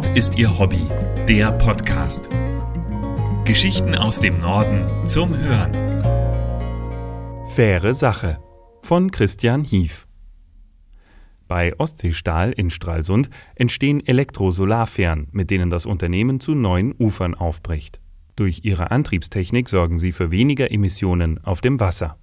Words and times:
Nord 0.00 0.16
ist 0.16 0.38
ihr 0.38 0.58
Hobby, 0.58 0.86
der 1.28 1.52
Podcast. 1.52 2.30
Geschichten 3.44 3.94
aus 3.94 4.18
dem 4.18 4.38
Norden 4.38 5.06
zum 5.06 5.36
Hören. 5.36 5.74
Faire 7.48 7.92
Sache 7.92 8.38
von 8.80 9.10
Christian 9.10 9.62
Hief. 9.62 10.06
Bei 11.48 11.78
Ostseestahl 11.78 12.52
in 12.52 12.70
Stralsund 12.70 13.28
entstehen 13.56 14.00
Elektrosolarfähren, 14.06 15.28
mit 15.32 15.50
denen 15.50 15.68
das 15.68 15.84
Unternehmen 15.84 16.40
zu 16.40 16.54
neuen 16.54 16.94
Ufern 16.98 17.34
aufbricht. 17.34 18.00
Durch 18.36 18.60
ihre 18.62 18.90
Antriebstechnik 18.90 19.68
sorgen 19.68 19.98
sie 19.98 20.12
für 20.12 20.30
weniger 20.30 20.72
Emissionen 20.72 21.44
auf 21.44 21.60
dem 21.60 21.78
Wasser. 21.78 22.16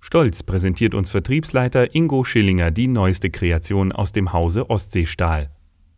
Stolz 0.00 0.42
präsentiert 0.42 0.94
uns 0.94 1.10
Vertriebsleiter 1.10 1.94
Ingo 1.94 2.24
Schillinger 2.24 2.70
die 2.70 2.88
neueste 2.88 3.28
Kreation 3.28 3.92
aus 3.92 4.12
dem 4.12 4.32
Hause 4.32 4.70
Ostseestahl 4.70 5.50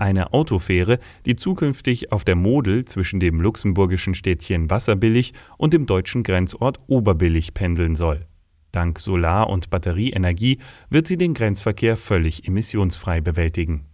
eine 0.04 0.34
Autofähre, 0.34 0.98
die 1.24 1.34
zukünftig 1.34 2.12
auf 2.12 2.24
der 2.24 2.36
Model 2.36 2.84
zwischen 2.84 3.20
dem 3.20 3.40
luxemburgischen 3.40 4.14
Städtchen 4.14 4.68
Wasserbillig 4.68 5.32
und 5.56 5.72
dem 5.72 5.86
deutschen 5.86 6.22
Grenzort 6.22 6.78
Oberbillig 6.86 7.54
pendeln 7.54 7.96
soll. 7.96 8.26
Dank 8.70 9.00
Solar- 9.00 9.48
und 9.48 9.70
Batterieenergie 9.70 10.59
wird 10.90 11.06
sie 11.06 11.16
den 11.16 11.32
Grenzverkehr 11.32 11.96
völlig 11.96 12.46
emissionsfrei 12.46 13.22
bewältigen. 13.22 13.86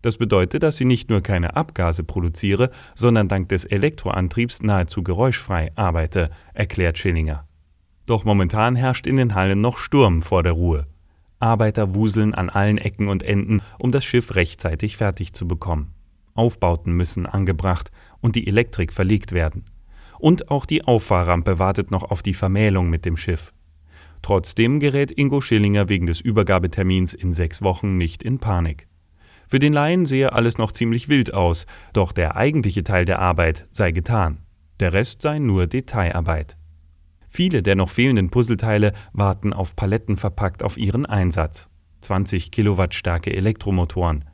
Das 0.00 0.16
bedeutet, 0.16 0.62
dass 0.62 0.76
sie 0.76 0.84
nicht 0.84 1.10
nur 1.10 1.22
keine 1.22 1.56
Abgase 1.56 2.04
produziere, 2.04 2.70
sondern 2.94 3.26
dank 3.26 3.48
des 3.48 3.64
Elektroantriebs 3.64 4.62
nahezu 4.62 5.02
geräuschfrei 5.02 5.72
arbeite, 5.74 6.30
erklärt 6.54 6.98
Schillinger. 6.98 7.48
Doch 8.06 8.24
momentan 8.24 8.76
herrscht 8.76 9.08
in 9.08 9.16
den 9.16 9.34
Hallen 9.34 9.60
noch 9.60 9.78
Sturm 9.78 10.22
vor 10.22 10.44
der 10.44 10.52
Ruhe. 10.52 10.86
Arbeiter 11.40 11.94
wuseln 11.94 12.34
an 12.34 12.50
allen 12.50 12.78
Ecken 12.78 13.08
und 13.08 13.22
Enden, 13.22 13.62
um 13.78 13.92
das 13.92 14.04
Schiff 14.04 14.34
rechtzeitig 14.34 14.96
fertig 14.96 15.32
zu 15.32 15.46
bekommen. 15.46 15.94
Aufbauten 16.34 16.92
müssen 16.92 17.26
angebracht 17.26 17.90
und 18.20 18.36
die 18.36 18.46
Elektrik 18.46 18.92
verlegt 18.92 19.32
werden. 19.32 19.64
Und 20.18 20.50
auch 20.50 20.66
die 20.66 20.84
Auffahrrampe 20.84 21.58
wartet 21.58 21.90
noch 21.90 22.04
auf 22.04 22.22
die 22.22 22.34
Vermählung 22.34 22.90
mit 22.90 23.04
dem 23.04 23.16
Schiff. 23.16 23.52
Trotzdem 24.22 24.80
gerät 24.80 25.12
Ingo 25.12 25.40
Schillinger 25.40 25.88
wegen 25.88 26.06
des 26.06 26.20
Übergabetermins 26.20 27.14
in 27.14 27.32
sechs 27.32 27.62
Wochen 27.62 27.96
nicht 27.96 28.22
in 28.22 28.38
Panik. 28.38 28.88
Für 29.46 29.58
den 29.58 29.72
Laien 29.72 30.06
sehe 30.06 30.32
alles 30.32 30.58
noch 30.58 30.72
ziemlich 30.72 31.08
wild 31.08 31.32
aus, 31.32 31.66
doch 31.92 32.12
der 32.12 32.36
eigentliche 32.36 32.84
Teil 32.84 33.04
der 33.04 33.20
Arbeit 33.20 33.66
sei 33.70 33.92
getan. 33.92 34.42
Der 34.80 34.92
Rest 34.92 35.22
sei 35.22 35.38
nur 35.38 35.66
Detailarbeit. 35.66 36.56
Viele 37.28 37.62
der 37.62 37.76
noch 37.76 37.90
fehlenden 37.90 38.30
Puzzleteile 38.30 38.92
warten 39.12 39.52
auf 39.52 39.76
Paletten 39.76 40.16
verpackt 40.16 40.62
auf 40.62 40.76
ihren 40.76 41.06
Einsatz. 41.06 41.68
20 42.00 42.50
Kilowatt 42.50 42.94
starke 42.94 43.32
Elektromotoren. 43.34 44.24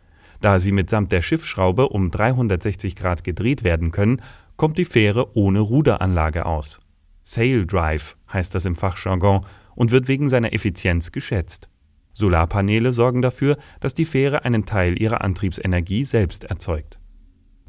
Da 0.41 0.59
sie 0.59 0.73
mitsamt 0.73 1.11
der 1.11 1.23
Schiffsschraube 1.23 1.89
um 1.89 2.11
360 2.11 2.97
Grad 2.97 3.25
gedreht 3.25 3.65
werden 3.65 3.91
können, 3.91 4.21
kommt 4.57 4.79
die 4.79 4.85
Fähre 4.85 5.37
ohne 5.37 5.61
Ruderanlage 5.61 6.47
aus. 6.47 6.81
Sail 7.23 7.67
Drive 7.67 8.17
heißt 8.33 8.55
das 8.55 8.67
im 8.67 8.75
Fachjargon 8.75 9.47
und 9.75 9.91
wird 9.91 10.09
wegen 10.09 10.29
seiner 10.29 10.53
Effizienz 10.53 11.11
geschätzt. 11.11 11.71
Solarpaneele 12.13 12.93
sorgen 12.93 13.23
dafür, 13.23 13.57
dass 13.81 13.95
die 13.95 14.05
Fähre 14.05 14.45
einen 14.45 14.67
Teil 14.67 15.01
ihrer 15.01 15.23
Antriebsenergie 15.23 16.05
selbst 16.05 16.45
erzeugt. 16.45 17.01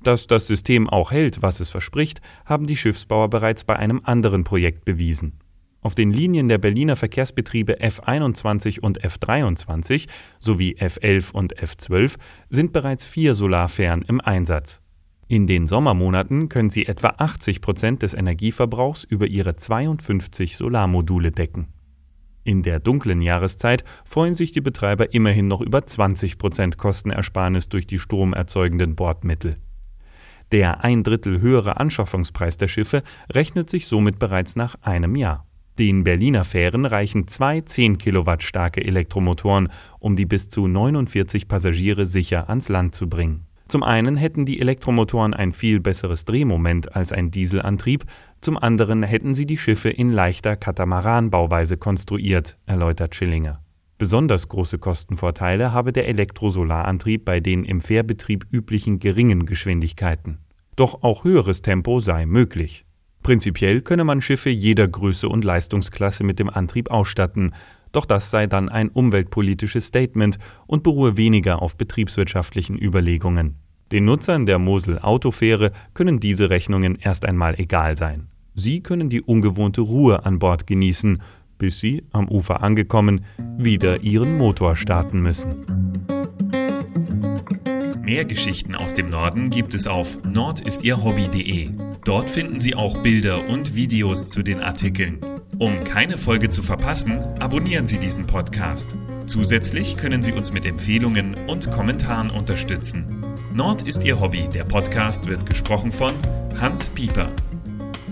Dass 0.05 0.27
das 0.27 0.45
System 0.45 0.87
auch 0.87 1.09
hält, 1.09 1.41
was 1.41 1.59
es 1.59 1.71
verspricht, 1.71 2.21
haben 2.45 2.67
die 2.67 2.77
Schiffsbauer 2.77 3.27
bereits 3.27 3.63
bei 3.63 3.75
einem 3.75 4.01
anderen 4.03 4.43
Projekt 4.43 4.85
bewiesen. 4.85 5.39
Auf 5.81 5.95
den 5.95 6.13
Linien 6.13 6.47
der 6.47 6.59
Berliner 6.59 6.95
Verkehrsbetriebe 6.95 7.79
F21 7.81 8.81
und 8.81 9.03
F23 9.03 10.07
sowie 10.37 10.75
F11 10.79 11.31
und 11.31 11.57
F12 11.57 12.17
sind 12.49 12.71
bereits 12.71 13.07
vier 13.07 13.33
Solarfähren 13.33 14.03
im 14.03 14.21
Einsatz. 14.21 14.79
In 15.27 15.47
den 15.47 15.65
Sommermonaten 15.65 16.49
können 16.49 16.69
sie 16.69 16.85
etwa 16.85 17.15
80 17.17 17.61
Prozent 17.61 18.03
des 18.03 18.13
Energieverbrauchs 18.13 19.05
über 19.05 19.25
ihre 19.25 19.55
52 19.55 20.55
Solarmodule 20.55 21.31
decken. 21.31 21.69
In 22.43 22.61
der 22.61 22.79
dunklen 22.79 23.23
Jahreszeit 23.23 23.83
freuen 24.03 24.35
sich 24.35 24.51
die 24.51 24.61
Betreiber 24.61 25.15
immerhin 25.15 25.47
noch 25.47 25.61
über 25.61 25.83
20 25.83 26.37
Prozent 26.37 26.77
Kostenersparnis 26.77 27.69
durch 27.69 27.87
die 27.87 27.97
stromerzeugenden 27.97 28.95
Bordmittel. 28.95 29.57
Der 30.51 30.83
ein 30.83 31.03
Drittel 31.03 31.41
höhere 31.41 31.79
Anschaffungspreis 31.79 32.57
der 32.57 32.67
Schiffe 32.67 33.03
rechnet 33.31 33.69
sich 33.69 33.87
somit 33.87 34.19
bereits 34.19 34.55
nach 34.55 34.75
einem 34.81 35.15
Jahr. 35.15 35.45
Den 35.77 36.05
Berliner 36.05 36.45
Fähren 36.45 36.85
reichen 36.85 37.27
zwei 37.27 37.59
10 37.59 37.97
Kilowatt 37.97 38.43
starke 38.43 38.83
Elektromotoren, 38.83 39.69
um 39.99 40.15
die 40.15 40.25
bis 40.25 40.47
zu 40.47 40.67
49 40.67 41.49
Passagiere 41.49 42.05
sicher 42.05 42.49
ans 42.49 42.69
Land 42.69 42.95
zu 42.95 43.09
bringen. 43.09 43.45
Zum 43.67 43.83
einen 43.83 44.15
hätten 44.15 44.45
die 44.45 44.61
Elektromotoren 44.61 45.33
ein 45.33 45.51
viel 45.51 45.79
besseres 45.79 46.23
Drehmoment 46.25 46.95
als 46.95 47.11
ein 47.11 47.31
Dieselantrieb, 47.31 48.05
zum 48.39 48.57
anderen 48.57 49.01
hätten 49.01 49.33
sie 49.33 49.47
die 49.47 49.57
Schiffe 49.57 49.89
in 49.89 50.11
leichter 50.11 50.55
Katamaranbauweise 50.55 51.75
konstruiert, 51.75 52.57
erläutert 52.67 53.15
Schillinger. 53.15 53.64
Besonders 53.97 54.49
große 54.49 54.77
Kostenvorteile 54.77 55.71
habe 55.71 55.93
der 55.93 56.07
Elektrosolarantrieb 56.09 57.23
bei 57.23 57.39
den 57.39 57.63
im 57.63 57.79
Fährbetrieb 57.79 58.45
üblichen 58.51 58.99
geringen 58.99 59.45
Geschwindigkeiten. 59.45 60.39
Doch 60.75 61.01
auch 61.03 61.23
höheres 61.23 61.61
Tempo 61.61 62.01
sei 62.01 62.25
möglich. 62.25 62.85
Prinzipiell 63.23 63.81
könne 63.81 64.03
man 64.03 64.21
Schiffe 64.21 64.49
jeder 64.49 64.87
Größe 64.87 65.29
und 65.29 65.45
Leistungsklasse 65.45 66.25
mit 66.25 66.39
dem 66.39 66.49
Antrieb 66.49 66.91
ausstatten, 66.91 67.53
doch 67.93 68.05
das 68.05 68.29
sei 68.29 68.47
dann 68.47 68.67
ein 68.67 68.89
umweltpolitisches 68.89 69.87
Statement 69.87 70.37
und 70.67 70.83
beruhe 70.83 71.15
weniger 71.15 71.61
auf 71.61 71.77
betriebswirtschaftlichen 71.77 72.77
Überlegungen. 72.77 73.55
Den 73.93 74.03
Nutzern 74.03 74.45
der 74.45 74.59
Mosel 74.59 74.99
Autofähre 74.99 75.71
können 75.93 76.19
diese 76.19 76.49
Rechnungen 76.49 76.97
erst 76.99 77.23
einmal 77.23 77.57
egal 77.57 77.95
sein. 77.95 78.27
Sie 78.53 78.81
können 78.81 79.09
die 79.09 79.21
ungewohnte 79.21 79.81
Ruhe 79.81 80.25
an 80.25 80.39
Bord 80.39 80.67
genießen 80.67 81.21
bis 81.57 81.79
sie, 81.79 82.03
am 82.11 82.27
Ufer 82.29 82.63
angekommen, 82.63 83.25
wieder 83.57 84.01
ihren 84.01 84.37
Motor 84.37 84.75
starten 84.75 85.21
müssen. 85.21 85.65
Mehr 88.05 88.25
Geschichten 88.25 88.75
aus 88.75 88.93
dem 88.93 89.09
Norden 89.09 89.49
gibt 89.49 89.73
es 89.73 89.87
auf 89.87 90.23
nordistierhobby.de. 90.23 91.71
Dort 92.03 92.29
finden 92.29 92.59
Sie 92.59 92.75
auch 92.75 93.01
Bilder 93.01 93.49
und 93.49 93.73
Videos 93.73 94.27
zu 94.27 94.43
den 94.43 94.61
Artikeln. 94.61 95.19
Um 95.57 95.83
keine 95.83 96.17
Folge 96.17 96.49
zu 96.49 96.61
verpassen, 96.61 97.19
abonnieren 97.39 97.87
Sie 97.87 97.97
diesen 97.97 98.27
Podcast. 98.27 98.95
Zusätzlich 99.25 99.97
können 99.97 100.21
Sie 100.21 100.33
uns 100.33 100.53
mit 100.53 100.65
Empfehlungen 100.65 101.33
und 101.47 101.71
Kommentaren 101.71 102.29
unterstützen. 102.29 103.23
Nord 103.53 103.81
ist 103.81 104.03
Ihr 104.03 104.19
Hobby. 104.19 104.49
Der 104.53 104.65
Podcast 104.65 105.25
wird 105.25 105.47
gesprochen 105.47 105.91
von 105.91 106.11
Hans 106.59 106.89
Pieper. 106.89 107.31